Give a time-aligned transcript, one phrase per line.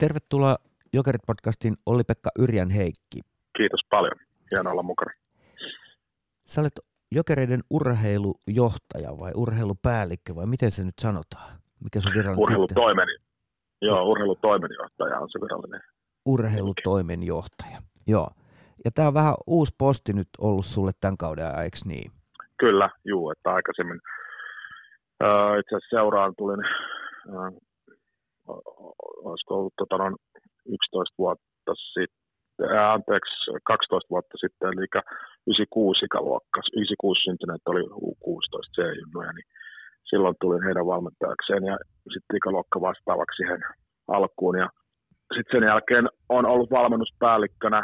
[0.00, 0.56] Tervetuloa
[0.96, 3.18] Jokerit-podcastin Olli-Pekka Yrjän Heikki.
[3.56, 4.16] Kiitos paljon.
[4.50, 5.10] Hienoa olla mukana.
[6.46, 6.80] Sä olet
[7.12, 11.52] Jokereiden urheilujohtaja vai urheilupäällikkö vai miten se nyt sanotaan?
[11.84, 13.12] Mikä se on virallinen Urheilutoimeni.
[13.82, 15.80] Joo, urheilutoimenjohtaja on se virallinen.
[16.26, 18.28] Urheilutoimenjohtaja, joo.
[18.84, 22.12] Ja tämä on vähän uusi posti nyt ollut sulle tämän kauden ajan, eikö niin?
[22.58, 24.00] Kyllä, juu, että aikaisemmin
[25.24, 27.69] äh, itse asiassa seuraan tulin, äh,
[29.28, 30.16] olisiko ollut tota, noin
[30.66, 32.20] 11 vuotta sitten,
[32.76, 34.86] äh, anteeksi, 12 vuotta sitten, eli
[35.46, 39.48] 96 ikäluokka, 96 syntyneet oli U16 C-junnoja, niin
[40.10, 41.76] silloin tulin heidän valmentajakseen ja
[42.12, 43.60] sitten ikäluokka vastaavaksi siihen
[44.08, 44.58] alkuun.
[44.58, 44.68] Ja
[45.34, 47.82] sitten sen jälkeen on ollut valmennuspäällikkönä,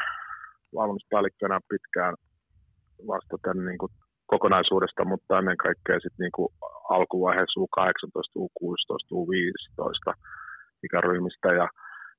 [0.75, 2.15] valmennuspäällikkönä pitkään
[3.07, 3.93] vasta tämän niin kuin
[4.27, 6.49] kokonaisuudesta, mutta ennen kaikkea sitten niin kuin
[6.91, 10.13] alkuvaiheessa U18, U16, U15
[10.85, 11.69] ikäryhmistä ja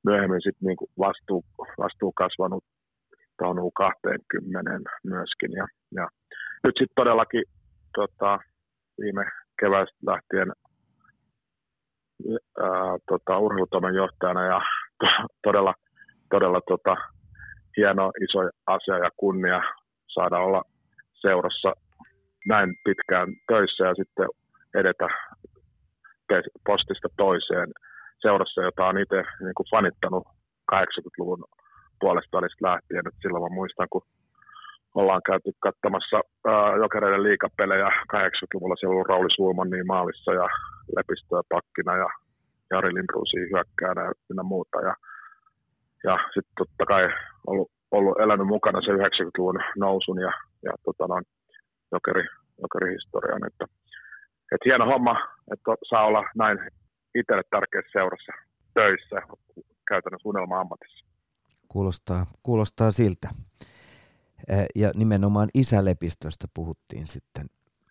[0.05, 1.43] myöhemmin sitten niin vastuu,
[1.77, 2.63] vastuu kasvanut
[3.37, 5.51] tuohon U20 myöskin.
[5.51, 6.07] Ja, ja
[6.63, 7.43] nyt sitten todellakin
[7.95, 8.39] tota,
[9.01, 9.25] viime
[9.59, 10.51] keväästä lähtien
[12.59, 14.61] ää, tota, urheilutoimen johtajana ja
[14.99, 15.07] to,
[15.43, 15.73] todella,
[16.29, 16.95] todella tota,
[17.77, 19.61] hieno iso asia ja kunnia
[20.07, 20.61] saada olla
[21.13, 21.73] seurassa
[22.47, 24.27] näin pitkään töissä ja sitten
[24.75, 25.07] edetä
[26.65, 27.67] postista toiseen
[28.21, 30.27] seurassa, jota on itse niin kuin fanittanut
[30.71, 31.43] 80-luvun
[31.99, 33.07] puolesta välistä lähtien.
[33.07, 34.01] Et silloin mä muistan, kun
[34.95, 36.19] ollaan käyty katsomassa
[36.81, 38.75] jokereiden liikapelejä 80-luvulla.
[38.75, 40.47] Siellä on Rauli Suulman niin maalissa ja
[40.95, 42.09] Lepistöä pakkina ja
[42.71, 44.01] Jari Lindruusi hyökkäänä
[44.37, 44.77] ja muuta.
[44.81, 44.95] Ja,
[46.03, 47.09] ja sitten totta kai
[47.47, 50.31] ollut, ollut elänyt mukana se 90-luvun nousun ja,
[50.63, 51.23] ja tota noin,
[51.91, 52.25] jokeri,
[52.61, 53.47] jokerihistorian.
[53.47, 53.65] Että,
[54.51, 55.15] et hieno homma,
[55.53, 56.59] että saa olla näin
[57.19, 58.31] itselle tärkeässä seurassa
[58.73, 59.15] töissä
[59.87, 61.05] käytännössä unelma-ammatissa.
[61.67, 63.29] Kuulostaa, kuulostaa siltä.
[64.75, 67.45] Ja nimenomaan isälepistöstä puhuttiin sitten.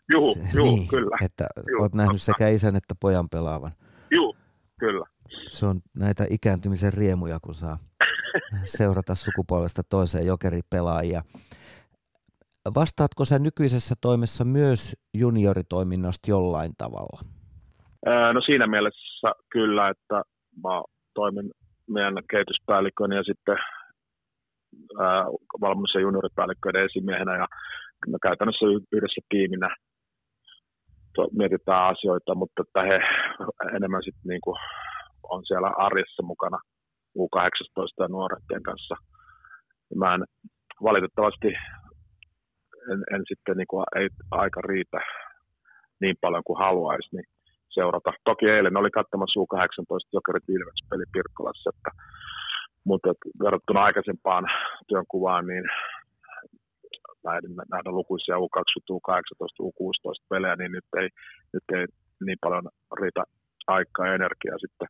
[0.09, 1.17] Joo, joo niin, kyllä.
[1.25, 3.73] Että juh, olet nähnyt sekä isän että pojan pelaavan.
[4.11, 4.35] Joo,
[4.81, 5.07] kyllä.
[5.49, 7.79] Se on näitä ikääntymisen riemuja, kun saa
[8.65, 11.23] seurata sukupolvesta toiseen jokeripelaajia.
[12.75, 17.21] Vastaatko sä nykyisessä toimessa myös junioritoiminnasta jollain tavalla?
[18.33, 20.23] No siinä mielessä kyllä, että
[20.65, 20.83] mä
[21.15, 21.51] toimin
[21.91, 23.57] meidän kehityspäällikön ja sitten
[25.61, 27.47] valmennus- ja junioripäällikköiden esimiehenä ja
[28.07, 29.77] me käytännössä yhdessä tiiminä
[31.33, 33.01] mietitään asioita, mutta että he
[33.77, 34.57] enemmän sitten niin kuin
[35.23, 36.59] on siellä arjessa mukana
[37.19, 38.95] U18 ja nuorettien kanssa.
[39.95, 40.25] Mä en
[40.83, 41.49] valitettavasti
[42.93, 45.01] en, en sitten niin kuin, ei aika riitä
[46.01, 47.36] niin paljon kuin haluaisi niin
[47.79, 48.13] seurata.
[48.25, 51.91] Toki eilen oli katsomassa U18 Jokerit Ilves peli Pirkkolassa, että
[52.89, 53.09] mutta
[53.45, 54.45] verrattuna aikaisempaan
[54.89, 55.65] työnkuvaan, niin
[57.25, 61.09] näiden, nähdä lukuisia U20, U18, U16 pelejä, niin nyt ei,
[61.55, 61.87] nyt ei
[62.27, 62.67] niin paljon
[63.01, 63.23] riitä
[63.67, 64.89] aikaa ja energiaa sitten,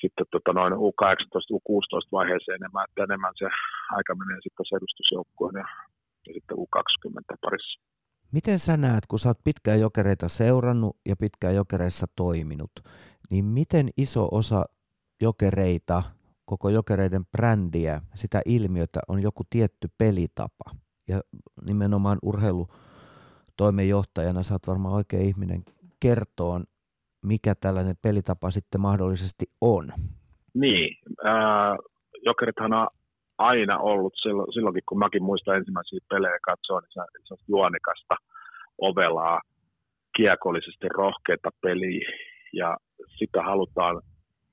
[0.00, 3.48] sitten tota noin U18, U16 vaiheeseen enemmän, että enemmän se
[3.98, 5.66] aika menee sitten edustusjoukkueen ja,
[6.26, 7.80] ja sitten U20 parissa.
[8.34, 12.70] Miten sä näet, kun sä oot pitkään jokereita seurannut ja pitkään jokereissa toiminut,
[13.30, 14.64] niin miten iso osa
[15.22, 16.02] jokereita
[16.44, 20.70] koko jokereiden brändiä, sitä ilmiötä on joku tietty pelitapa.
[21.08, 21.20] Ja
[21.66, 25.64] nimenomaan urheilutoimenjohtajana sä oot varmaan oikea ihminen
[26.00, 26.64] kertoon,
[27.26, 29.88] mikä tällainen pelitapa sitten mahdollisesti on.
[30.54, 30.96] Niin,
[31.26, 31.76] äh,
[32.24, 32.72] jokerithan
[33.38, 38.14] aina ollut silloin, silloinkin, kun mäkin muistan ensimmäisiä pelejä katsoa, niin se, se on juonikasta,
[38.78, 39.40] ovelaa,
[40.16, 42.08] kiekollisesti rohkeita peliä
[42.52, 42.76] ja
[43.18, 44.02] sitä halutaan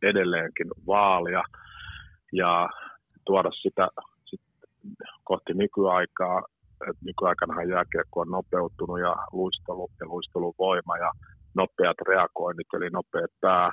[0.01, 1.43] edelleenkin vaalia–
[2.31, 2.69] ja
[3.25, 3.87] tuoda sitä
[4.25, 4.41] sit
[5.23, 6.41] kohti nykyaikaa.
[6.89, 11.11] Et nykyaikanahan jääkiekko on nopeutunut ja luistelu ja luisteluvoima ja
[11.55, 13.71] nopeat reagoinnit, eli nopea pää,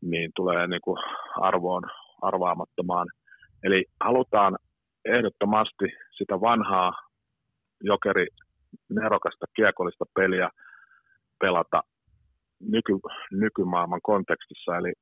[0.00, 0.98] niin tulee niin kuin
[1.40, 1.82] arvoon
[2.22, 3.06] arvaamattomaan.
[3.62, 4.56] Eli halutaan
[5.04, 5.84] ehdottomasti
[6.18, 6.92] sitä vanhaa
[7.80, 8.26] jokeri
[8.90, 10.50] nerokasta kiekollista peliä
[11.40, 11.82] pelata
[12.60, 12.92] nyky,
[13.32, 14.92] nykymaailman kontekstissa, eli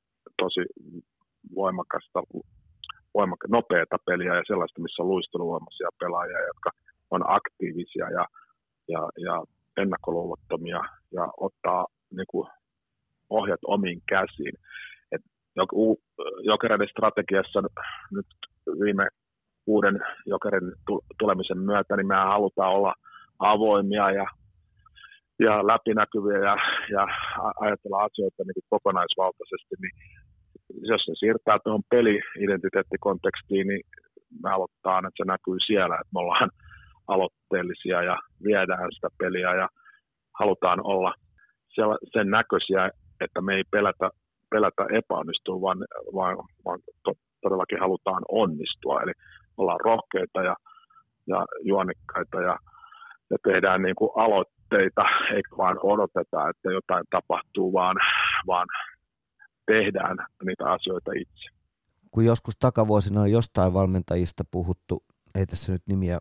[0.42, 0.60] tosi
[1.54, 2.22] voimakasta,
[3.14, 6.70] voimakka, nopeata peliä ja sellaista, missä on luisteluvoimaisia pelaajia, jotka
[7.10, 8.26] on aktiivisia ja,
[8.88, 9.44] ja, ja
[9.76, 10.80] ennakkoluulottomia
[11.12, 12.48] ja ottaa niin kuin,
[13.30, 14.54] ohjat omiin käsiin.
[16.42, 17.62] Jokereiden strategiassa
[18.12, 18.26] nyt
[18.80, 19.08] viime
[19.66, 20.72] uuden jokerin
[21.18, 22.94] tulemisen myötä, niin me halutaan olla
[23.38, 24.26] avoimia ja,
[25.38, 26.56] ja läpinäkyviä ja,
[26.90, 27.08] ja
[27.60, 29.94] ajatella asioita niin kokonaisvaltaisesti, niin
[30.90, 33.80] jos se siirtää tuohon peli-identiteettikontekstiin, niin
[34.42, 36.50] me aloittaa, että se näkyy siellä, että me ollaan
[37.08, 39.68] aloitteellisia ja viedään sitä peliä ja
[40.38, 41.14] halutaan olla
[42.12, 42.90] sen näköisiä,
[43.20, 44.10] että me ei pelätä,
[44.50, 45.78] pelätä epäonnistua, vaan,
[46.14, 47.12] vaan, vaan to,
[47.42, 49.02] todellakin halutaan onnistua.
[49.02, 49.12] Eli
[49.56, 50.56] ollaan rohkeita ja,
[51.26, 52.58] ja juonikkaita ja,
[53.30, 55.02] ja tehdään niin kuin aloitteita,
[55.34, 57.96] eikä vaan odoteta, että jotain tapahtuu, vaan,
[58.46, 58.66] vaan
[59.66, 61.48] tehdään niitä asioita itse.
[62.10, 65.02] Kun joskus takavuosina on jostain valmentajista puhuttu,
[65.34, 66.18] ei tässä nyt nimiä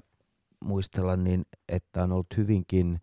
[0.66, 3.00] muistella, niin että on ollut hyvinkin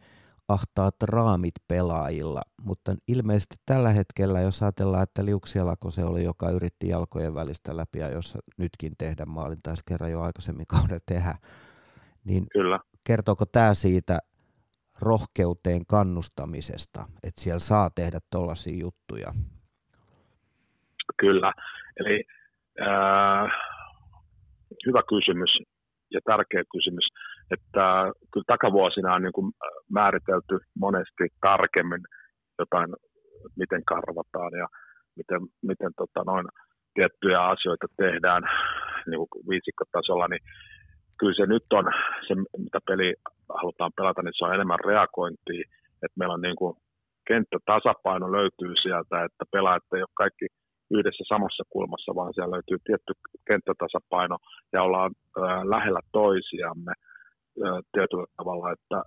[0.53, 6.89] ahtaat raamit pelaajilla, mutta ilmeisesti tällä hetkellä, jos ajatellaan, että Liuksialako se oli, joka yritti
[6.89, 11.35] jalkojen välistä läpi ja jossa nytkin tehdä maalin, taisi kerran jo aikaisemmin kauden tehdä,
[12.25, 12.79] niin Kyllä.
[13.07, 14.19] kertooko tämä siitä
[15.01, 19.33] rohkeuteen kannustamisesta, että siellä saa tehdä tuollaisia juttuja?
[21.17, 21.53] Kyllä,
[21.97, 22.25] eli
[22.81, 23.51] äh,
[24.87, 25.51] hyvä kysymys
[26.11, 27.05] ja tärkeä kysymys
[27.51, 29.53] että kyllä takavuosina on niin kuin
[29.93, 32.01] määritelty monesti tarkemmin
[32.59, 32.91] jotain,
[33.57, 34.67] miten karvataan ja
[35.17, 36.47] miten, miten tota noin,
[36.95, 38.43] tiettyjä asioita tehdään
[39.07, 40.45] niin kuin viisikkotasolla, niin
[41.19, 41.85] kyllä se nyt on,
[42.29, 43.15] se mitä peli
[43.61, 45.65] halutaan pelata, niin se on enemmän reagointia,
[46.05, 46.75] että meillä on niin kuin
[47.29, 50.47] kenttätasapaino löytyy sieltä, että pelaajat ei ole kaikki
[50.91, 53.13] yhdessä samassa kulmassa, vaan siellä löytyy tietty
[53.49, 54.37] kenttätasapaino
[54.73, 55.13] ja ollaan
[55.75, 56.93] lähellä toisiamme
[57.93, 58.99] tietyllä tavalla, että,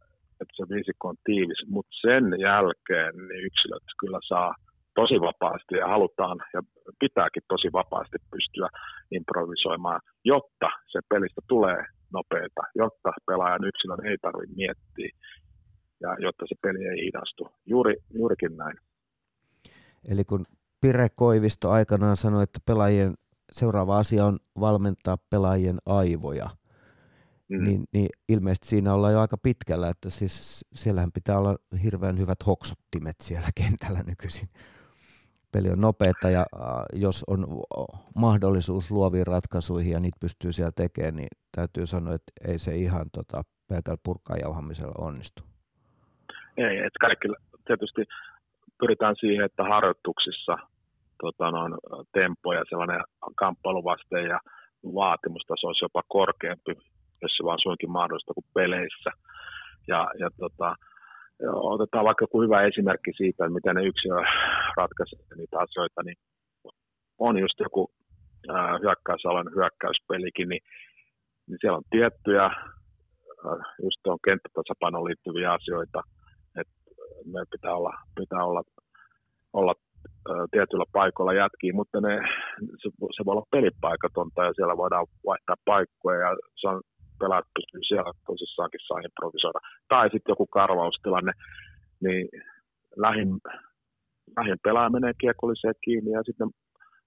[0.41, 4.55] että se viisikko on tiivis, mutta sen jälkeen niin yksilöt kyllä saa
[4.95, 6.61] tosi vapaasti ja halutaan ja
[6.99, 8.69] pitääkin tosi vapaasti pystyä
[9.11, 15.09] improvisoimaan, jotta se pelistä tulee nopeita, jotta pelaajan yksilön ei tarvitse miettiä
[16.01, 17.47] ja jotta se peli ei hidastu.
[17.65, 18.77] Juuri, juurikin näin.
[20.11, 20.45] Eli kun
[20.81, 23.13] Pire Koivisto aikanaan sanoi, että pelaajien
[23.51, 26.45] seuraava asia on valmentaa pelaajien aivoja–
[27.49, 27.63] mm.
[27.63, 32.45] niin, niin ilmeisesti siinä ollaan jo aika pitkällä, että siis siellähän pitää olla hirveän hyvät
[32.47, 34.49] hoksottimet siellä kentällä nykyisin.
[35.51, 36.45] Peli on nopeata ja
[36.93, 37.47] jos on
[38.15, 43.05] mahdollisuus luoviin ratkaisuihin ja niitä pystyy siellä tekemään, niin täytyy sanoa, että ei se ihan
[43.13, 45.43] tota, pelkällä purkkaajauhamisella onnistu.
[46.57, 47.27] Ei, että kaikki
[47.67, 48.01] tietysti
[48.79, 50.57] pyritään siihen, että harjoituksissa
[51.21, 51.73] tota, noin,
[52.11, 53.03] tempo ja sellainen
[53.35, 54.39] kamppailuvaste ja
[54.83, 56.73] vaatimustaso olisi jopa korkeampi
[57.23, 59.11] jos vaan suinkin mahdollista kuin peleissä.
[59.87, 60.75] Ja, ja tota,
[61.73, 64.15] otetaan vaikka joku hyvä esimerkki siitä, että miten ne yksilö
[64.77, 66.17] ratkaisee niitä asioita, niin
[67.19, 67.91] on just joku
[68.81, 70.61] hyökkäysalan hyökkäyspelikin, niin,
[71.47, 72.49] niin siellä on tiettyjä
[73.83, 76.01] just tuon kenttätasapainoon liittyviä asioita,
[76.59, 76.73] että
[77.25, 78.63] meidän pitää olla, pitää olla,
[79.53, 79.75] olla
[80.51, 82.13] tietyllä paikoilla jätkii, mutta ne,
[82.81, 86.81] se, se voi olla pelipaikatonta ja siellä voidaan vaihtaa paikkoja ja se on
[87.23, 89.59] pelaat pystyy siellä tosissaankin saa improvisoida.
[89.91, 91.33] Tai sitten joku karvaustilanne,
[92.03, 92.25] niin
[93.05, 93.29] lähin,
[94.37, 96.49] lähin pelaaja menee kiekolliseen kiinni ja sitten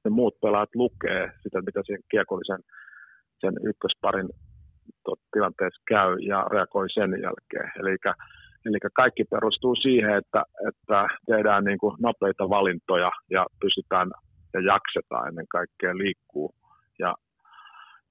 [0.04, 2.62] ne muut pelaajat lukee sitä, mitä sen kiekollisen
[3.40, 4.28] sen ykkösparin
[5.04, 7.72] tot, tilanteessa käy ja reagoi sen jälkeen.
[7.80, 7.96] Eli,
[8.66, 14.10] eli kaikki perustuu siihen, että, että tehdään niin kuin nopeita valintoja ja pystytään
[14.54, 16.54] ja jaksetaan ennen kaikkea liikkuu
[16.98, 17.14] ja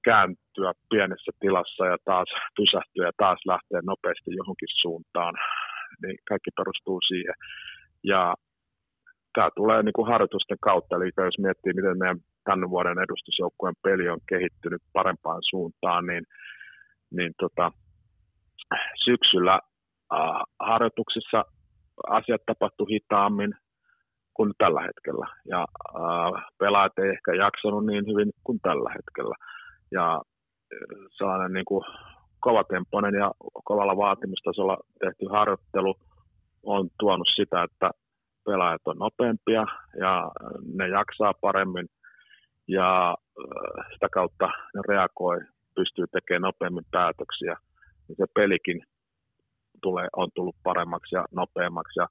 [0.08, 5.34] kääntyä pienessä tilassa ja taas pysähtyä ja taas lähteä nopeasti johonkin suuntaan.
[6.02, 7.36] Niin kaikki perustuu siihen.
[8.04, 8.34] Ja
[9.34, 14.08] tämä tulee niin kuin harjoitusten kautta, eli jos miettii, miten meidän tämän vuoden edustusjoukkueen peli
[14.08, 16.24] on kehittynyt parempaan suuntaan, niin,
[17.16, 17.72] niin tota,
[19.04, 19.54] syksyllä
[20.14, 21.44] äh, harjoituksissa
[22.08, 23.52] asiat tapahtuu hitaammin
[24.34, 25.26] kuin tällä hetkellä.
[25.52, 25.60] Ja
[26.00, 29.36] äh, pelaajat ei ehkä jaksanut niin hyvin kuin tällä hetkellä
[29.90, 30.22] ja
[31.18, 31.84] sellainen niin kuin
[32.40, 33.30] kovatempoinen ja
[33.64, 35.94] kovalla vaatimustasolla tehty harjoittelu
[36.62, 37.90] on tuonut sitä, että
[38.44, 39.66] pelaajat on nopeampia
[40.00, 40.30] ja
[40.74, 41.86] ne jaksaa paremmin
[42.68, 43.16] ja
[43.92, 45.38] sitä kautta ne reagoi,
[45.74, 47.56] pystyy tekemään nopeammin päätöksiä.
[48.08, 48.82] Ja se pelikin
[49.82, 52.08] tulee, on tullut paremmaksi ja nopeammaksi ja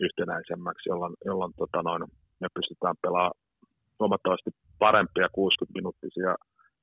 [0.00, 2.02] yhtenäisemmäksi, jolloin, jolloin tota noin,
[2.40, 3.38] me pystytään pelaamaan
[4.00, 6.34] huomattavasti parempia 60-minuuttisia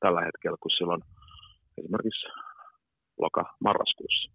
[0.01, 1.01] tällä hetkellä kuin silloin
[1.77, 2.27] esimerkiksi
[3.20, 4.31] loka-marraskuussa.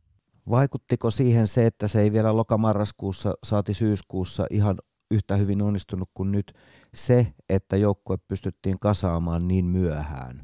[0.50, 4.76] Vaikuttiko siihen se, että se ei vielä loka-marraskuussa saati syyskuussa ihan
[5.10, 6.52] yhtä hyvin onnistunut kuin nyt
[6.94, 10.36] se, että joukkue pystyttiin kasaamaan niin myöhään?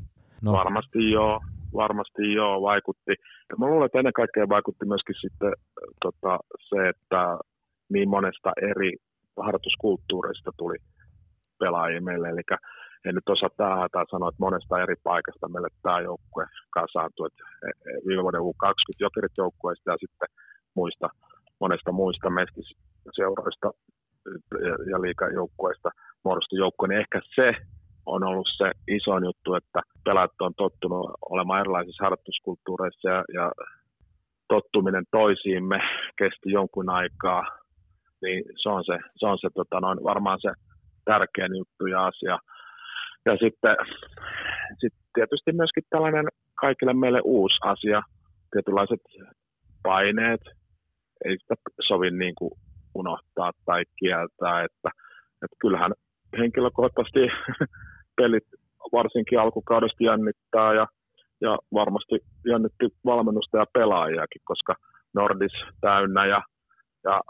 [0.43, 0.53] No.
[0.53, 1.41] Varmasti joo,
[1.75, 3.13] varmasti joo, vaikutti.
[3.59, 5.53] Mä luulen, että ennen kaikkea vaikutti myöskin sitten
[6.03, 6.39] tota,
[6.69, 7.39] se, että
[7.93, 8.97] niin monesta eri
[9.37, 10.77] harjoituskulttuureista tuli
[11.59, 12.29] pelaajia meille.
[12.29, 12.43] Eli
[13.07, 17.27] en nyt osaa tähän tai sanoa, että monesta eri paikasta meille tämä joukkue kasaantui.
[17.27, 20.29] Että e, e, viime vuoden U20 jokerit joukkueista ja sitten
[20.75, 21.09] muista,
[21.61, 23.71] monesta muista mestiseuroista
[24.91, 25.91] ja liikajoukkueista
[26.25, 27.53] muodostui joukkue, niin ehkä se
[28.07, 33.53] on ollut se iso juttu, että pelaajat on tottunut olemaan erilaisissa harjoituskulttuureissa ja, ja
[34.49, 35.79] tottuminen toisiimme
[36.19, 37.43] kesti jonkun aikaa,
[38.23, 40.53] niin se on, se, se, on se tota noin, varmaan se
[41.05, 42.39] tärkein juttu ja asia.
[43.27, 43.77] Ja sitten
[44.81, 46.27] sit tietysti myöskin tällainen
[46.61, 48.03] kaikille meille uusi asia,
[48.53, 49.01] tietynlaiset
[49.83, 50.41] paineet,
[51.25, 51.55] ei sitä
[51.89, 52.51] sovi niin kuin
[52.95, 54.91] unohtaa tai kieltää, että,
[55.45, 55.93] että kyllähän
[56.39, 57.21] henkilökohtaisesti
[58.17, 58.45] pelit
[58.93, 60.87] varsinkin alkukaudesta jännittää ja,
[61.41, 62.15] ja varmasti
[62.47, 64.75] jännitti valmennusta ja pelaajiakin, koska
[65.15, 66.43] Nordis täynnä ja,
[67.05, 67.21] ja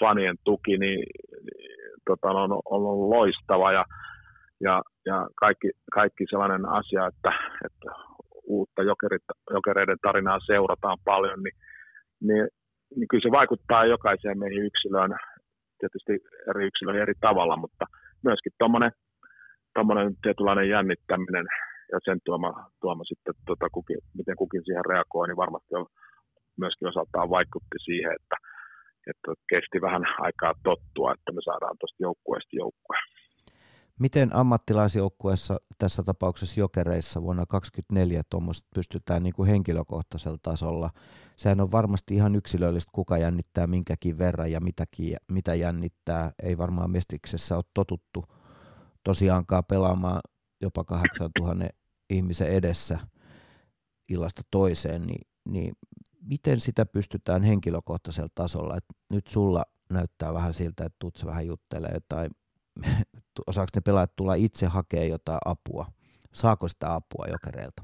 [0.00, 1.06] fanien tuki niin,
[1.42, 1.70] niin
[2.06, 3.84] tota, on, on loistava ja,
[4.60, 7.32] ja, ja kaikki, kaikki sellainen asia, että,
[7.66, 7.90] että
[8.44, 11.56] uutta jokerit, jokereiden tarinaa seurataan paljon, niin,
[12.20, 12.48] niin,
[12.96, 15.10] niin kyllä se vaikuttaa jokaiseen meihin yksilöön,
[15.78, 16.12] tietysti
[16.50, 17.84] eri yksilöihin eri tavalla, mutta
[18.24, 18.92] myöskin tuommoinen
[19.74, 21.46] tommonen tietynlainen jännittäminen
[21.92, 25.86] ja sen tuoma, tuoma sitten, tota, kukin, miten kukin siihen reagoi, niin varmasti on,
[26.62, 28.36] myöskin osaltaan vaikutti siihen, että,
[29.10, 32.96] että kesti vähän aikaa tottua, että me saadaan tuosta joukkueesta joukkue.
[34.00, 40.90] Miten ammattilaisjoukkueessa, tässä tapauksessa jokereissa vuonna 2024 tuommoista pystytään niin kuin henkilökohtaisella tasolla?
[41.36, 46.32] Sehän on varmasti ihan yksilöllistä, kuka jännittää minkäkin verran ja mitäkin, mitä jännittää.
[46.42, 48.24] Ei varmaan mestiksessä ole totuttu
[49.04, 50.20] tosiaankaan pelaamaan
[50.60, 51.68] jopa 8000
[52.10, 52.98] ihmisen edessä
[54.08, 55.74] illasta toiseen, niin, niin
[56.20, 58.76] miten sitä pystytään henkilökohtaisella tasolla?
[58.76, 59.62] Et nyt sulla
[59.92, 62.28] näyttää vähän siltä, että tuut vähän juttelee tai
[63.46, 65.84] osaako ne pelaajat tulla itse hakemaan jotain apua?
[66.32, 67.82] Saako sitä apua jokereilta?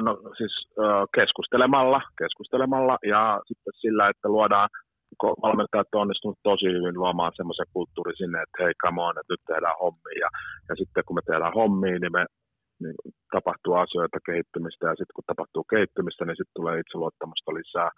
[0.00, 0.68] No siis
[1.14, 4.68] keskustelemalla, keskustelemalla ja sitten sillä, että luodaan,
[5.42, 9.40] valmentajat on onnistunut tosi hyvin luomaan semmoisen kulttuurin sinne, että hei come on, että nyt
[9.46, 10.18] tehdään hommia.
[10.20, 10.28] Ja,
[10.68, 12.26] ja sitten kun me tehdään hommia, niin me
[12.82, 12.94] niin
[13.32, 17.90] tapahtuu asioita, kehittymistä ja sitten kun tapahtuu kehittymistä, niin sitten tulee itseluottamusta lisää.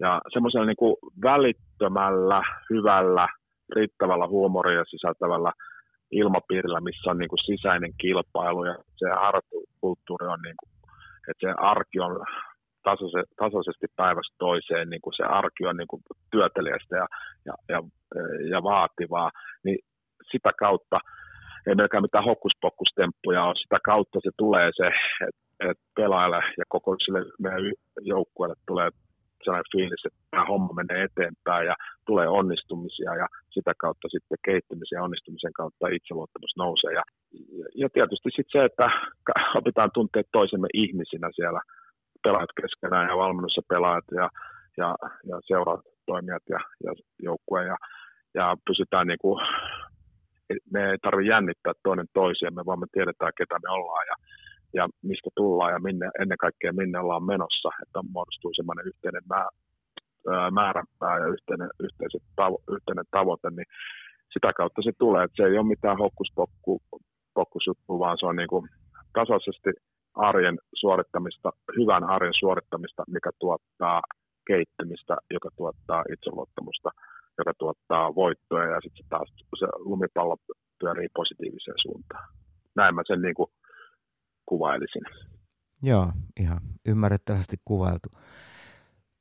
[0.00, 3.28] Ja semmoisella niin välittömällä, hyvällä
[3.76, 5.52] riittävällä huumoria sisältävällä
[6.10, 10.70] ilmapiirillä, missä on niin kuin sisäinen kilpailu ja se harjoittukulttuuri on, niin kuin,
[11.28, 12.24] että se arki on
[12.82, 17.06] tasaisesti, tasaisesti päivästä toiseen, niin kuin se arki on niin kuin työtelijästä ja,
[17.46, 17.82] ja, ja,
[18.50, 19.30] ja vaativaa,
[19.64, 19.78] niin
[20.32, 20.98] sitä kautta
[21.66, 24.86] ei melkein mitään hokkuspokkustemppuja ole, sitä kautta se tulee se,
[25.28, 28.90] että et pelaajalle ja koko sille meidän joukkueelle tulee
[29.44, 34.96] sellainen fiilis, että tämä homma menee eteenpäin ja tulee onnistumisia ja sitä kautta sitten kehittymisen
[34.96, 36.92] ja onnistumisen kautta itseluottamus nousee.
[36.92, 37.02] Ja,
[37.74, 38.86] ja tietysti sitten se, että
[39.60, 41.60] opitaan tuntea toisemme ihmisinä siellä
[42.22, 44.30] pelaajat keskenään ja valmennus ja pelaajat ja,
[44.76, 44.88] ja,
[45.30, 47.76] ja seuraat toimijat ja, ja joukkue ja,
[48.34, 49.46] ja pysytään niin kuin,
[50.72, 54.16] me ei tarvitse jännittää toinen toisiamme, vaan me tiedetään, ketä me ollaan ja
[54.74, 59.22] ja mistä tullaan ja minne, ennen kaikkea minne ollaan menossa, että muodostuu semmoinen yhteinen
[60.50, 63.66] määränpää ja yhteinen, yhteiset tavo, yhteinen tavoite, niin
[64.32, 68.68] sitä kautta se tulee, että se ei ole mitään hokkuspokkusjuttu, vaan se on niin kuin
[69.12, 69.70] tasaisesti
[70.14, 74.02] arjen suorittamista, hyvän arjen suorittamista, mikä tuottaa
[74.46, 76.90] kehittymistä, joka tuottaa itseluottamusta,
[77.38, 79.28] joka tuottaa voittoja ja sitten taas
[79.58, 80.36] se lumipallo
[80.80, 82.28] pyörii positiiviseen suuntaan.
[82.76, 83.50] Näin mä sen niin kuin
[84.46, 85.02] kuvailisin.
[85.82, 88.08] Joo, ihan ymmärrettävästi kuvailtu.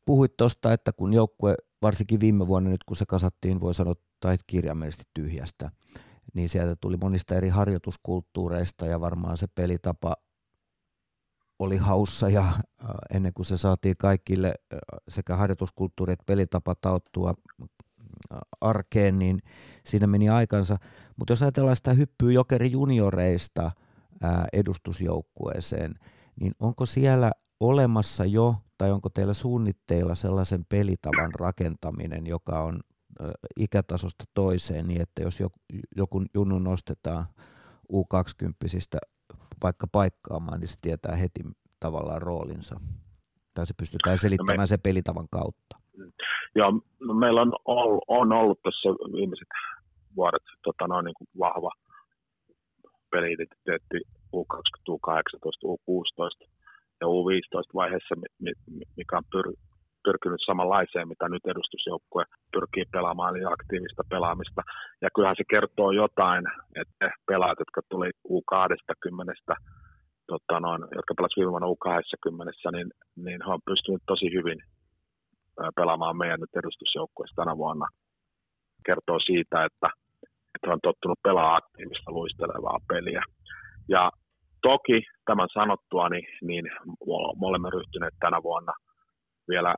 [0.06, 4.38] Puhuit tuosta, että kun joukkue, varsinkin viime vuonna nyt kun se kasattiin, voi sanoa, tai
[4.48, 5.70] kirjaimellisesti tyhjästä,
[6.34, 10.16] niin sieltä tuli monista eri harjoituskulttuureista ja varmaan se pelitapa
[11.60, 12.46] oli haussa ja
[13.14, 14.54] ennen kuin se saatiin kaikille
[15.08, 17.34] sekä harjoituskulttuuri että pelitapa tauttua
[18.62, 19.40] arkeen, niin
[19.86, 20.78] siinä meni aikansa.
[21.18, 23.72] Mutta jos ajatellaan sitä hyppyä jokeri junioreista–
[24.54, 25.96] edustusjoukkueeseen,
[26.40, 32.80] niin onko siellä olemassa jo tai onko teillä suunnitteilla sellaisen pelitavan rakentaminen, joka on
[33.60, 35.40] ikätasosta toiseen niin, että jos
[35.96, 37.26] joku junnu nostetaan
[37.94, 39.00] U20
[39.64, 41.42] vaikka paikkaamaan, niin se tietää heti
[41.80, 42.76] tavallaan roolinsa.
[43.54, 45.78] Tai se pystytään selittämään no me, se pelitavan kautta.
[46.56, 49.48] Joo, no meillä on ollut, on ollut tässä viimeiset
[50.16, 51.72] vuodet tota noin, niin kuin vahva
[53.14, 53.98] peli-identiteetti
[54.40, 56.48] U20, U18, U16
[57.02, 58.16] ja U15 vaiheessa,
[58.98, 59.46] mikä on pyr,
[60.04, 64.62] pyrkinyt samanlaiseen, mitä nyt edustusjoukkue pyrkii pelaamaan, eli aktiivista pelaamista.
[65.02, 66.44] Ja kyllähän se kertoo jotain,
[66.82, 69.56] että pelaajat, jotka tuli U20,
[70.28, 72.90] tota noin, jotka pelasivat viime vuonna U20, niin,
[73.26, 74.60] niin he on pystynyt tosi hyvin
[75.76, 77.88] pelaamaan meidän nyt edustusjoukkueessa tänä vuonna.
[78.86, 79.90] Kertoo siitä, että,
[80.72, 83.24] on tottunut pelaa aktiivista luistelevaa peliä.
[83.90, 84.12] Ja
[84.62, 86.66] toki tämän sanottua, niin, niin
[87.40, 88.74] me olemme ryhtyneet tänä vuonna
[89.50, 89.76] vielä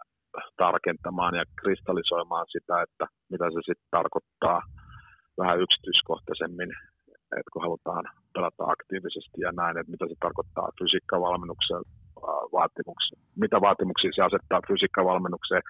[0.57, 4.61] tarkentamaan ja kristallisoimaan sitä, että mitä se sitten tarkoittaa
[5.41, 6.71] vähän yksityiskohtaisemmin,
[7.39, 11.83] että kun halutaan pelata aktiivisesti ja näin, että mitä se tarkoittaa fysiikkavalmennuksen
[12.57, 15.63] vaatimuksia, mitä vaatimuksia se asettaa fysiikkavalmennukseen,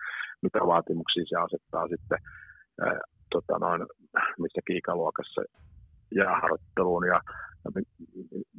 [0.45, 2.19] mitä vaatimuksia se asettaa sitten
[2.85, 2.99] ää,
[3.35, 3.81] tota noin,
[4.43, 5.41] missäkin ikäluokassa
[6.19, 7.19] jääharjoitteluun ja,
[7.63, 7.87] ja mit,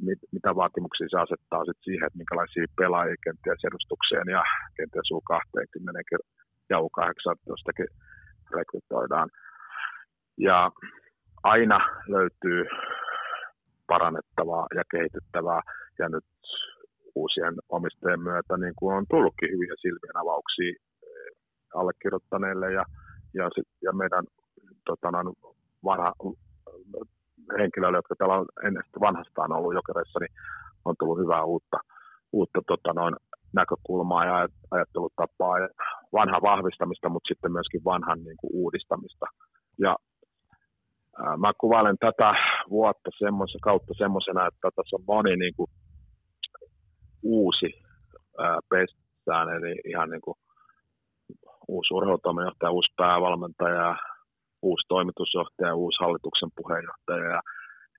[0.07, 4.43] mit, mitä vaatimuksia se asettaa sitten siihen, että minkälaisia pelaajia kenties edustukseen ja
[4.77, 6.19] kenties U20
[6.71, 7.87] ja U18
[8.57, 9.29] rekrytoidaan.
[10.37, 10.71] Ja
[11.43, 12.65] aina löytyy
[13.87, 15.61] parannettavaa ja kehitettävää,
[15.99, 16.25] ja nyt
[17.15, 21.31] uusien omistajien myötä niin kuin on tullutkin hyviä silmien avauksia eh,
[21.79, 22.85] allekirjoittaneille ja,
[23.33, 24.25] ja, sit, ja meidän
[24.87, 25.35] tota, noin,
[25.83, 26.13] vanha,
[27.59, 30.33] henkilöille, jotka täällä on ennen vanhastaan ollut jokereissa, niin
[30.85, 31.77] on tullut hyvää uutta,
[32.31, 33.15] uutta tota, noin,
[33.53, 35.69] näkökulmaa ja ajattelutapaa ja
[36.13, 39.25] vanhan vahvistamista, mutta sitten myöskin vanhan niin kuin, uudistamista.
[39.79, 39.95] Ja
[41.23, 42.33] ää, mä kuvailen tätä
[42.69, 45.69] vuotta semmoisen kautta semmoisena, että tässä on moni niin kuin,
[47.23, 47.65] uusi
[48.69, 50.37] pestään, eli ihan niin kuin
[51.67, 53.95] uusi urheilutoimenjohtaja, uusi päävalmentaja,
[54.61, 57.41] uusi toimitusjohtaja, uusi hallituksen puheenjohtaja ja,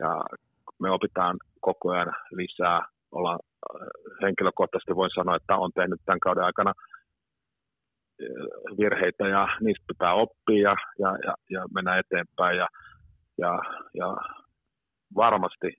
[0.00, 0.24] ja
[0.78, 2.82] me opitaan koko ajan lisää.
[3.12, 3.38] Olla,
[4.22, 6.72] henkilökohtaisesti voin sanoa, että on tehnyt tämän kauden aikana
[8.78, 12.68] virheitä ja niistä pitää oppia ja, ja, ja, ja mennä eteenpäin ja,
[13.38, 13.58] ja,
[13.94, 14.16] ja
[15.16, 15.74] varmasti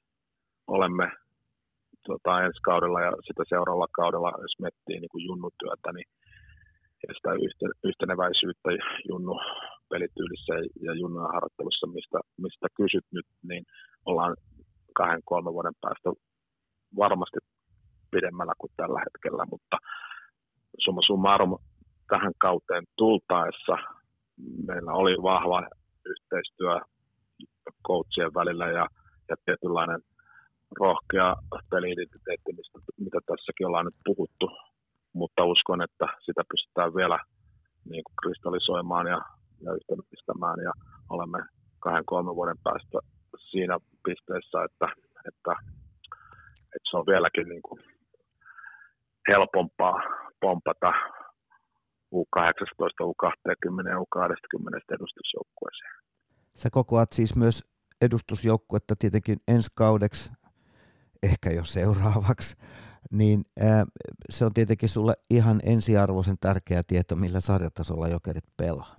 [0.68, 1.12] olemme
[2.08, 6.08] tota, ensi kaudella ja sitä seuraavalla kaudella, jos miettii niin kuin junnutyötä, niin
[7.08, 7.30] ja sitä
[7.84, 8.70] yhteneväisyyttä
[9.10, 9.40] junnu
[9.90, 10.54] pelityylissä
[10.86, 13.64] ja junnujen harjoittelussa, mistä, mistä kysyt nyt, niin
[14.06, 14.36] ollaan
[14.94, 16.10] kahden, kolmen vuoden päästä
[16.98, 17.40] varmasti
[18.12, 19.78] pidemmällä kuin tällä hetkellä, mutta
[20.80, 21.58] summa summarum
[22.08, 23.78] tähän kauteen tultaessa
[24.68, 25.68] meillä oli vahva
[26.06, 26.80] yhteistyö
[27.88, 28.88] coachien välillä ja,
[29.30, 30.02] ja tietynlainen
[30.80, 31.36] rohkea
[31.70, 32.52] peliidentiteetti,
[33.00, 34.48] mitä tässäkin ollaan nyt puhuttu,
[35.14, 37.20] mutta uskon, että sitä pystytään vielä
[37.90, 39.20] niin kuin kristallisoimaan ja,
[39.62, 40.72] ja yhtenäistämään ja
[41.10, 41.40] olemme
[41.80, 42.98] kahden kolmen vuoden päästä
[43.52, 44.88] siinä pisteessä, että,
[45.28, 45.54] että,
[46.76, 47.80] että se on vieläkin niin kuin
[49.28, 49.96] helpompaa
[50.42, 50.92] pompata
[52.16, 55.96] U18, U20 ja U20 edustusjoukkueeseen.
[56.56, 57.64] Sä kokoat siis myös
[58.02, 60.32] edustusjoukkuetta tietenkin ensi kaudeksi
[61.24, 62.58] ehkä jo seuraavaksi,
[63.12, 63.86] niin ää,
[64.30, 68.99] se on tietenkin sulle ihan ensiarvoisen tärkeä tieto, millä sarjatasolla jokerit pelaa.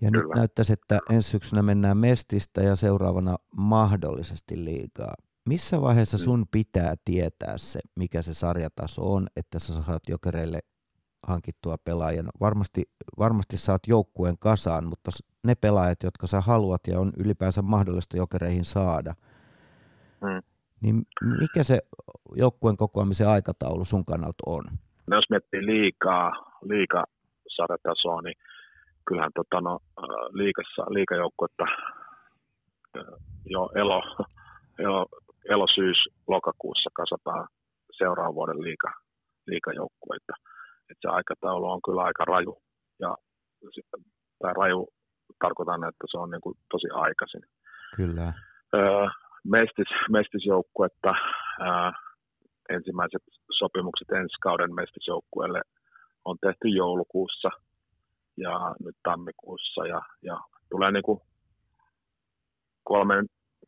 [0.00, 0.24] Ja Kyllä.
[0.24, 5.14] nyt näyttäisi, että ensi syksynä mennään Mestistä ja seuraavana mahdollisesti liikaa.
[5.48, 6.20] Missä vaiheessa mm.
[6.20, 10.58] sun pitää tietää se, mikä se sarjataso on, että sä saat jokereille
[11.26, 12.28] hankittua pelaajan.
[12.40, 12.82] Varmasti,
[13.18, 15.10] varmasti saat joukkueen kasaan, mutta
[15.44, 19.14] ne pelaajat, jotka sä haluat ja on ylipäänsä mahdollista jokereihin saada–
[20.20, 20.42] Mm.
[20.82, 20.96] Niin
[21.40, 21.78] mikä se
[22.36, 24.64] joukkueen kokoamisen aikataulu sun kannalta on?
[25.06, 26.32] No jos miettii liikaa,
[26.62, 27.04] liika
[27.56, 28.36] sarjatasoa, niin
[29.08, 29.78] kyllähän tota, no,
[30.32, 31.64] liikassa, liikajoukkuetta
[33.54, 34.02] jo elo,
[34.84, 35.06] elo,
[35.48, 37.48] elo syys lokakuussa kasataan
[37.98, 38.90] seuraavan vuoden liika,
[39.46, 40.32] liikajoukkueita.
[40.90, 42.62] Et se aikataulu on kyllä aika raju.
[43.00, 43.16] Ja
[44.38, 44.88] tämä raju
[45.38, 47.42] tarkoitan, että se on niin kuin tosi aikaisin.
[47.96, 48.32] Kyllä.
[48.74, 49.06] Öö,
[49.44, 51.14] mestis, mestisjoukkuetta.
[51.60, 51.92] Ää,
[52.68, 53.22] ensimmäiset
[53.58, 55.60] sopimukset ensi kauden mestisjoukkueelle
[56.24, 57.50] on tehty joulukuussa
[58.44, 61.20] ja nyt tammikuussa ja, ja tulee niin kuin
[62.84, 63.14] kolme,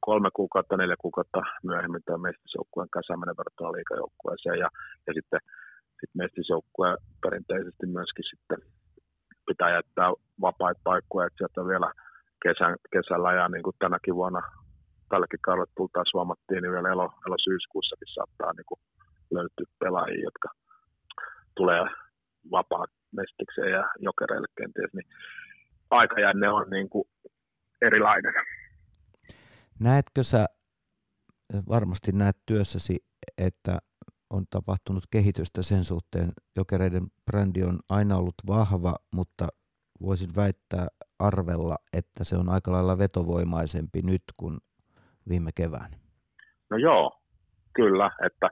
[0.01, 4.69] kolme kuukautta, neljä kuukautta myöhemmin tämä mestisjoukkueen käsäminen verrattuna liikajoukkueeseen ja,
[5.07, 5.41] ja sitten
[6.01, 8.59] sit mestisjoukkue perinteisesti myöskin sitten
[9.47, 10.09] pitää jättää
[10.41, 11.93] vapaita paikkoja, että sieltä vielä
[12.45, 14.43] kesän, kesällä ja niin kuin tänäkin vuonna
[15.09, 18.81] tälläkin kaudella tultaisiin huomattiin, niin vielä elo, elo syyskuussakin saattaa niin kuin
[19.31, 20.49] löytyä pelaajia, jotka
[21.57, 21.85] tulee
[22.51, 25.07] vapaa mestikseen ja jokereille kenties, niin
[25.91, 27.05] aikajänne on niin kuin
[27.83, 28.35] erilainen.
[29.81, 30.47] Näetkö sä,
[31.69, 32.97] varmasti näet työssäsi,
[33.39, 33.79] että
[34.31, 36.33] on tapahtunut kehitystä sen suhteen.
[36.57, 39.49] Jokereiden brändi on aina ollut vahva, mutta
[40.03, 40.87] voisin väittää
[41.19, 44.59] arvella, että se on aika lailla vetovoimaisempi nyt kuin
[45.29, 45.97] viime keväänä.
[46.71, 47.21] No joo,
[47.73, 48.51] kyllä, että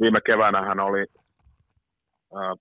[0.00, 1.06] viime keväänähän oli
[2.36, 2.58] äh,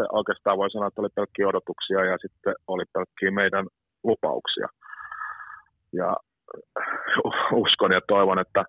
[0.00, 3.66] odot, oikeastaan voi sanoa, että oli pelkkiä odotuksia ja sitten oli pelkkiä meidän
[4.04, 4.68] lupauksia.
[5.92, 6.16] Ja
[7.62, 8.64] uskon ja toivon, että,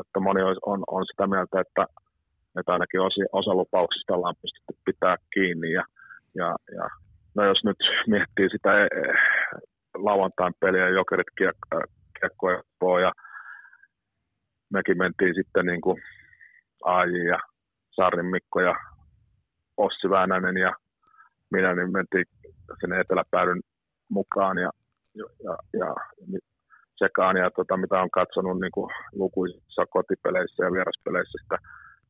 [0.00, 1.86] että moni on, on sitä mieltä, että,
[2.58, 5.72] että ainakin osi, osa lupauksista ollaan pystytty pitää kiinni.
[5.72, 5.84] Ja,
[6.34, 6.88] ja, ja
[7.34, 9.02] no jos nyt miettii sitä e, e,
[9.94, 11.26] lauantain peliä, jokerit
[12.20, 13.12] kiekkoja ja
[14.72, 16.02] mekin mentiin sitten niin kuin
[16.84, 17.38] AJ ja
[17.90, 18.74] Saarin Mikko ja
[19.86, 20.72] Ossi Väänänen ja
[21.50, 22.24] minä niin mentiin
[22.80, 23.60] sinne eteläpäädyn
[24.08, 24.70] mukaan ja,
[25.14, 25.94] ja, ja
[26.96, 31.58] sekaan ja tota, mitä on katsonut niin kuin lukuisissa kotipeleissä ja vieraspeleissä sitä,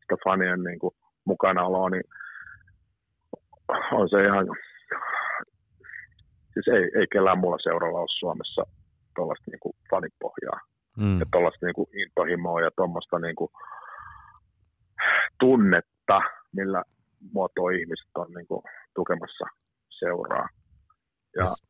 [0.00, 2.04] sitä fanien niin kuin mukanaoloa, niin
[3.92, 4.46] on se ihan,
[6.52, 8.62] siis ei, ei kellään muulla seuralla ole Suomessa
[9.16, 10.60] tuollaista niin fanipohjaa
[10.96, 11.18] mm.
[11.20, 13.50] ja tuollaista niin intohimoa ja tuommoista niin kuin,
[15.40, 16.20] tunnetta,
[16.56, 16.82] millä
[17.32, 18.62] muotoa ihmiset on niin kuin,
[18.94, 19.44] tukemassa
[19.98, 20.48] seuraa.
[21.36, 21.66] Ja, yes.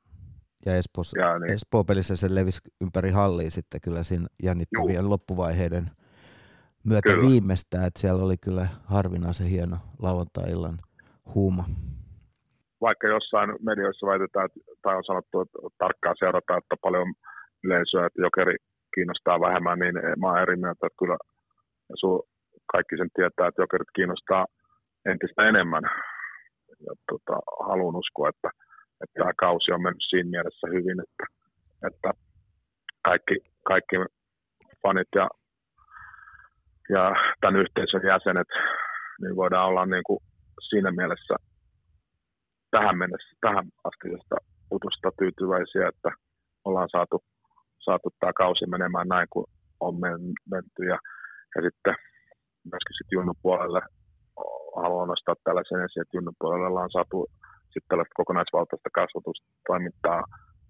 [0.67, 5.11] ja, Espoossa, ja niin, Espoo-pelissä se levisi ympäri halliin sitten kyllä siinä jännittävien juu.
[5.11, 5.91] loppuvaiheiden
[6.85, 7.29] myötä kyllä.
[7.29, 10.79] viimeistään, että siellä oli kyllä harvinaisen hieno lauantai-illan
[11.35, 11.65] huuma.
[12.81, 14.49] Vaikka jossain medioissa väitetään,
[14.83, 17.15] tai on sanottu, että tarkkaan seurataan, että paljon
[17.65, 18.57] yleisöä, että jokeri
[18.95, 21.19] kiinnostaa vähemmän, niin mä oon eri mieltä, että kyllä
[21.95, 22.29] su,
[22.73, 24.47] kaikki sen tietää, että jokerit kiinnostaa
[25.07, 25.83] entistä enemmän.
[26.87, 28.51] Ja tota, haluan uskoa, että,
[29.03, 31.25] että tämä kausi on mennyt siinä mielessä hyvin, että,
[31.87, 32.11] että
[33.05, 33.37] kaikki,
[33.67, 33.97] kaikki
[34.83, 35.29] fanit ja,
[36.89, 38.49] ja tämän yhteisön jäsenet,
[39.21, 40.21] niin voidaan olla niin kuin
[40.69, 41.35] siinä mielessä
[42.71, 44.09] tähän mennessä, tähän asti
[44.71, 46.11] utusta tyytyväisiä, että
[46.65, 47.25] ollaan saatu
[47.85, 49.47] saatu tämä kausi menemään näin kuin
[49.81, 49.95] on
[50.51, 50.83] menty.
[50.93, 50.99] Ja,
[51.57, 51.95] ja sitten
[52.71, 53.81] myöskin sitten puolelle
[54.77, 57.27] haluan nostaa tällaisen esiin, että Junnun puolella on saatu
[57.73, 60.23] sitten tällaista kokonaisvaltaista kasvatustoimintaa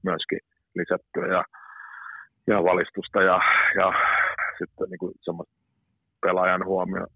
[0.02, 0.40] myöskin
[0.74, 1.44] lisättyä ja,
[2.46, 3.38] ja valistusta ja,
[3.80, 3.88] ja
[4.58, 5.54] sitten niin kuin semmoista
[6.20, 7.06] pelaajan huomio,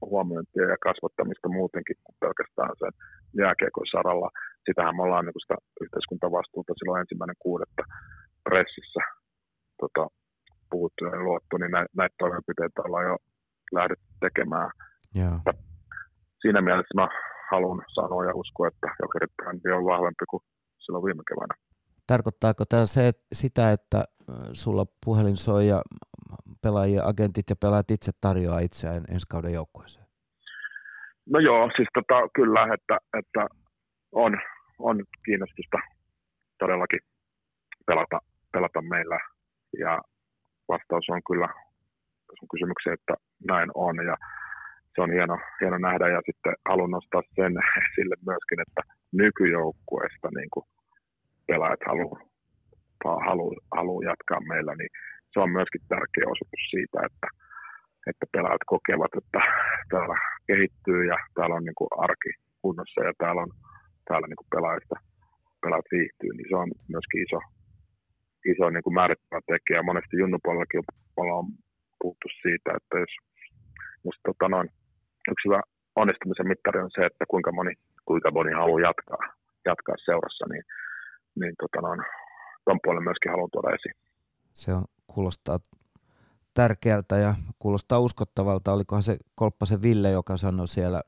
[0.00, 2.92] huomiointia ja kasvattamista muutenkin kuin pelkästään sen
[3.42, 4.30] jääkiekon saralla.
[4.66, 7.82] Sitähän me ollaan niin kuin sitä yhteiskuntavastuuta silloin ensimmäinen kuudetta
[8.44, 9.02] pressissä
[9.80, 10.04] tota,
[10.70, 13.16] puhuttu ja luottu, niin näitä toimenpiteitä ollaan jo
[13.72, 14.70] lähdetty tekemään.
[15.16, 15.69] Yeah.
[16.42, 17.08] Siinä mielessä mä
[17.50, 20.42] haluan sanoa ja uskoa, että jokerit brändi on vahvempi kuin
[20.78, 21.54] silloin viime keväänä.
[22.06, 24.04] Tarkoittaako tämä se, sitä, että
[24.52, 25.82] sulla puhelin soi ja
[26.62, 30.06] pelaajia, agentit ja pelaajat itse tarjoaa itseään ensi kauden joukkueeseen?
[31.26, 33.46] No joo, siis tota, kyllä, että, että
[34.12, 34.32] on,
[34.78, 35.78] on kiinnostusta
[36.58, 37.00] todellakin
[37.86, 38.18] pelata,
[38.52, 39.18] pelata meillä
[39.78, 40.02] ja
[40.68, 41.48] vastaus on kyllä
[42.38, 43.14] sun kysymykseen, että
[43.48, 44.16] näin on ja
[44.94, 47.54] se on hieno, hieno nähdä ja sitten haluan nostaa sen
[47.94, 50.66] sille myöskin, että nykyjoukkueesta niin kuin
[51.46, 52.20] pelaajat haluaa
[53.26, 54.90] halu, halu jatkaa meillä, niin
[55.32, 57.28] se on myöskin tärkeä osoitus siitä, että,
[58.10, 59.40] että pelaajat kokevat, että
[59.92, 62.30] täällä kehittyy ja täällä on niin kuin arki
[62.62, 63.52] kunnossa ja täällä on
[64.08, 64.96] täällä niin kuin pelaajista
[65.62, 67.40] pelaajat viihtyy, niin se on myöskin iso,
[68.52, 69.82] iso niin kuin määrittävä tekijä.
[69.82, 70.82] Monesti junnupuolellakin
[71.16, 71.46] ollaan
[72.00, 73.14] puhuttu siitä, että jos
[74.04, 74.68] musta, tota noin,
[75.30, 75.60] yksi hyvä
[75.96, 79.22] onnistumisen mittari on se, että kuinka moni, kuinka moni haluaa jatkaa,
[79.64, 80.64] jatkaa seurassa, niin,
[81.40, 82.00] niin tota noin,
[82.84, 83.94] puolen myöskin haluan tuoda esiin.
[84.52, 85.58] Se on, kuulostaa
[86.54, 88.72] tärkeältä ja kuulostaa uskottavalta.
[88.72, 91.00] Olikohan se Kolppasen Ville, joka sanoi siellä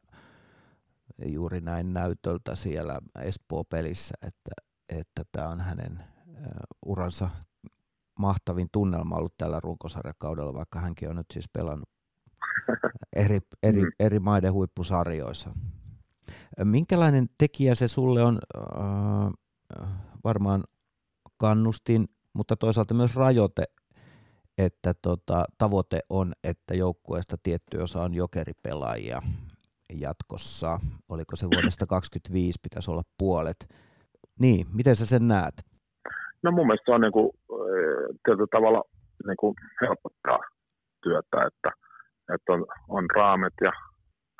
[1.26, 4.50] juuri näin näytöltä siellä Espoo-pelissä, että,
[4.98, 5.98] että tämä on hänen
[6.86, 7.28] uransa
[8.18, 11.91] mahtavin tunnelma ollut tällä runkosarjakaudella, vaikka hänkin on nyt siis pelannut
[13.16, 13.90] eri, eri, mm.
[14.00, 15.50] eri maiden huippusarjoissa.
[16.64, 18.38] Minkälainen tekijä se sulle on?
[18.56, 19.32] Äh,
[20.24, 20.64] varmaan
[21.36, 23.62] kannustin, mutta toisaalta myös rajoite,
[24.58, 29.22] että tota, tavoite on, että joukkueesta tietty osa on jokeripelaajia
[30.00, 30.80] jatkossa.
[31.08, 33.56] Oliko se vuodesta 2025 pitäisi olla puolet?
[34.40, 35.54] Niin, miten sä sen näet?
[36.42, 37.30] No mun mielestä se on niin kuin,
[38.24, 38.82] tietyllä tavalla
[39.26, 40.38] niin kuin helpottaa
[41.02, 41.70] työtä, että,
[42.34, 43.72] että on, on raamit ja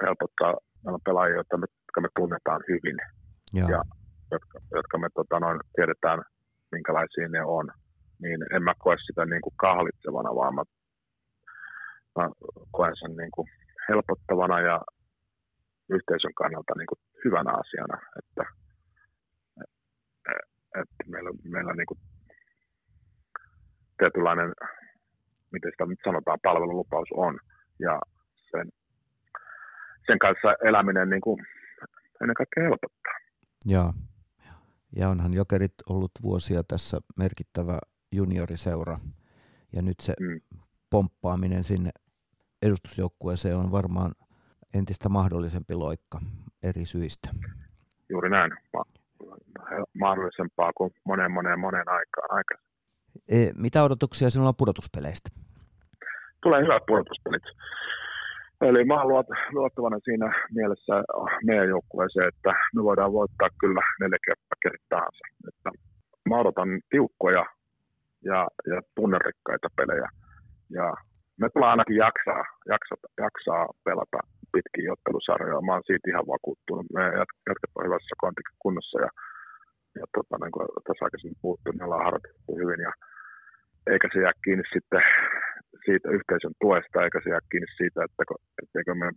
[0.03, 2.97] helpottaa meillä pelaajia, jotka me, jotka me tunnetaan hyvin
[3.55, 3.83] ja, ja
[4.31, 6.23] jotka, jotka me tota, noin, tiedetään,
[6.73, 7.67] minkälaisia ne on.
[8.23, 10.63] Niin en mä koe sitä niin kuin kahlitsevana, vaan mä,
[12.17, 12.31] mä
[12.71, 13.49] koen sen niin kuin
[13.89, 14.81] helpottavana ja
[15.91, 18.45] yhteisön kannalta niin kuin hyvänä asiana, että,
[20.81, 22.01] että meillä, meillä niin kuin
[23.99, 24.53] tietynlainen,
[25.53, 27.39] miten sitä nyt sanotaan, palvelulupaus on
[27.83, 28.01] ja
[28.51, 28.68] sen,
[30.07, 31.47] sen kanssa eläminen niin kuin
[32.23, 33.14] ennen kaikkea helpottaa.
[33.64, 33.92] Joo.
[34.97, 37.79] Ja onhan Jokerit ollut vuosia tässä merkittävä
[38.12, 38.99] junioriseura.
[39.73, 40.40] Ja nyt se mm.
[40.90, 41.90] pomppaaminen sinne
[42.62, 44.12] edustusjoukkueeseen on varmaan
[44.75, 46.21] entistä mahdollisempi loikka
[46.62, 47.29] eri syistä.
[48.11, 48.53] Juuri näin.
[50.01, 52.73] Mahdollisempaa kuin moneen moneen moneen aikaan aikaisemmin.
[53.29, 55.31] E, mitä odotuksia sinulla on pudotuspeleistä?
[56.43, 57.43] Tulee hyvät pudotuspelit.
[58.61, 60.95] Eli mä olen luottavana siinä mielessä
[61.45, 65.25] meidän joukkueeseen, että me voidaan voittaa kyllä neljä kertaa kenet tahansa.
[65.49, 65.71] Että
[66.29, 67.45] mä odotan tiukkoja
[68.25, 70.09] ja, ja tunnerikkaita pelejä.
[70.71, 70.95] Ja
[71.41, 74.19] me tullaan ainakin jaksaa, jaksaa, jaksaa pelata
[74.53, 75.67] pitkiä ottelusarjoja.
[75.67, 76.87] Mä oon siitä ihan vakuuttunut.
[76.95, 77.05] Me
[77.49, 78.15] jatketaan hyvässä
[78.63, 79.11] kunnossa ja,
[79.99, 82.93] ja tota, niin kuin tässä aikaisemmin puhuttu, me ollaan harjoitettu hyvin ja
[83.93, 85.03] eikä se jää kiinni sitten
[85.93, 88.23] siitä yhteisön tuesta, eikä se jää kiinni siitä, että
[88.63, 89.09] etteikö me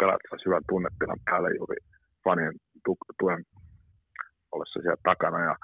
[0.00, 1.78] pelattaisi hyvän tunnetilan päälle juuri
[2.24, 2.54] fanien
[3.18, 3.42] tuen
[4.52, 5.38] ollessa siellä takana.
[5.48, 5.54] Ja,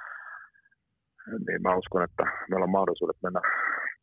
[1.47, 3.41] niin mä uskon, että meillä on mahdollisuudet mennä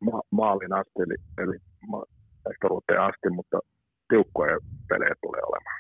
[0.08, 1.58] ma- maalin asti, eli, eli
[2.48, 3.58] mestaruuteen asti, mutta
[4.10, 4.58] tiukkoja
[4.90, 5.80] pelejä tulee olemaan.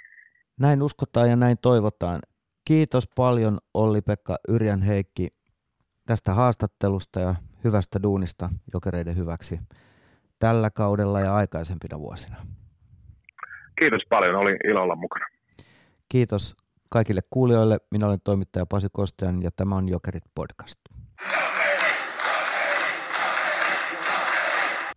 [0.59, 2.19] Näin uskotaan ja näin toivotaan.
[2.67, 5.27] Kiitos paljon Olli-Pekka Yrjän Heikki
[6.05, 9.59] tästä haastattelusta ja hyvästä duunista jokereiden hyväksi
[10.39, 12.35] tällä kaudella ja aikaisempina vuosina.
[13.79, 15.25] Kiitos paljon, oli ilolla mukana.
[16.09, 16.55] Kiitos
[16.89, 17.77] kaikille kuulijoille.
[17.91, 20.79] Minä olen toimittaja Pasi Kostajan ja tämä on Jokerit podcast.